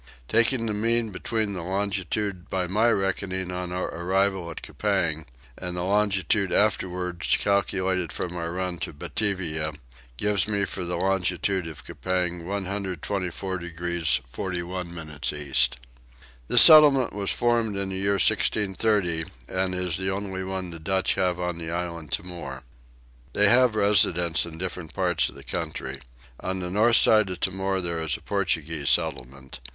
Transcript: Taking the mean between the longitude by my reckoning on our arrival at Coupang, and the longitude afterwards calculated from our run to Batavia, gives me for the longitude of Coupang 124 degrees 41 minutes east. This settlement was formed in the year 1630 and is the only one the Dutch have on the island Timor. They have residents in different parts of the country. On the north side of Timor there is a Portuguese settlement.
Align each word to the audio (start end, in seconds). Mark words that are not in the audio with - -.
Taking 0.27 0.65
the 0.65 0.73
mean 0.73 1.11
between 1.11 1.53
the 1.53 1.61
longitude 1.61 2.49
by 2.49 2.65
my 2.65 2.89
reckoning 2.89 3.51
on 3.51 3.71
our 3.71 3.85
arrival 3.87 4.49
at 4.49 4.63
Coupang, 4.63 5.27
and 5.55 5.77
the 5.77 5.83
longitude 5.83 6.51
afterwards 6.51 7.37
calculated 7.37 8.11
from 8.11 8.35
our 8.35 8.51
run 8.51 8.79
to 8.79 8.93
Batavia, 8.93 9.73
gives 10.17 10.47
me 10.47 10.65
for 10.65 10.85
the 10.85 10.97
longitude 10.97 11.67
of 11.67 11.85
Coupang 11.85 12.45
124 12.47 13.57
degrees 13.59 14.19
41 14.25 14.91
minutes 14.91 15.31
east. 15.33 15.77
This 16.47 16.63
settlement 16.63 17.13
was 17.13 17.31
formed 17.31 17.77
in 17.77 17.89
the 17.89 17.97
year 17.97 18.13
1630 18.17 19.25
and 19.47 19.75
is 19.75 19.97
the 19.97 20.09
only 20.09 20.43
one 20.43 20.71
the 20.71 20.79
Dutch 20.79 21.13
have 21.13 21.39
on 21.39 21.59
the 21.59 21.69
island 21.69 22.11
Timor. 22.11 22.63
They 23.33 23.49
have 23.49 23.75
residents 23.75 24.47
in 24.47 24.57
different 24.57 24.95
parts 24.95 25.29
of 25.29 25.35
the 25.35 25.43
country. 25.43 25.99
On 26.39 26.59
the 26.59 26.71
north 26.71 26.95
side 26.97 27.29
of 27.29 27.39
Timor 27.39 27.81
there 27.81 28.01
is 28.01 28.17
a 28.17 28.21
Portuguese 28.21 28.89
settlement. 28.89 29.59